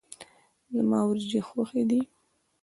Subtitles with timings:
[0.73, 2.01] زما وريجي خوښي دي.